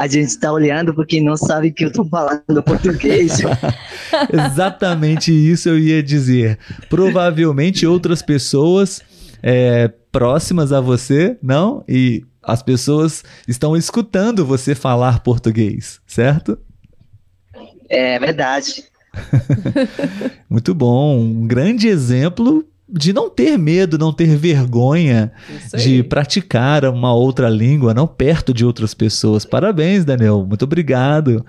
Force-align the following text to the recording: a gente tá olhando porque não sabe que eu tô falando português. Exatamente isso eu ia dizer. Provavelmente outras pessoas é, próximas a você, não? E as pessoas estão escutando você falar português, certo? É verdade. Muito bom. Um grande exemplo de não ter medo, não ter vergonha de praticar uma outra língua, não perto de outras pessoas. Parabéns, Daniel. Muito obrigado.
a 0.00 0.06
gente 0.06 0.38
tá 0.38 0.50
olhando 0.50 0.94
porque 0.94 1.20
não 1.20 1.36
sabe 1.36 1.70
que 1.70 1.84
eu 1.84 1.92
tô 1.92 2.06
falando 2.06 2.62
português. 2.64 3.40
Exatamente 4.32 5.30
isso 5.30 5.68
eu 5.68 5.78
ia 5.78 6.02
dizer. 6.02 6.58
Provavelmente 6.88 7.86
outras 7.86 8.22
pessoas 8.22 9.02
é, 9.42 9.88
próximas 10.10 10.72
a 10.72 10.80
você, 10.80 11.36
não? 11.42 11.84
E 11.86 12.24
as 12.42 12.62
pessoas 12.62 13.22
estão 13.46 13.76
escutando 13.76 14.46
você 14.46 14.74
falar 14.74 15.20
português, 15.20 16.00
certo? 16.06 16.58
É 17.86 18.18
verdade. 18.18 18.84
Muito 20.48 20.74
bom. 20.74 21.18
Um 21.18 21.46
grande 21.46 21.88
exemplo 21.88 22.64
de 22.92 23.12
não 23.12 23.30
ter 23.30 23.56
medo, 23.56 23.98
não 23.98 24.12
ter 24.12 24.36
vergonha 24.36 25.32
de 25.76 26.02
praticar 26.02 26.84
uma 26.84 27.14
outra 27.14 27.48
língua, 27.48 27.94
não 27.94 28.06
perto 28.06 28.52
de 28.52 28.64
outras 28.64 28.94
pessoas. 28.94 29.44
Parabéns, 29.44 30.04
Daniel. 30.04 30.44
Muito 30.46 30.64
obrigado. 30.64 31.44